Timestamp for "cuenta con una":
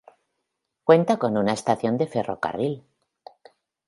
0.83-1.53